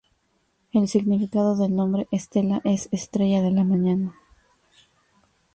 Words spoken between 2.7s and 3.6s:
"Estrella de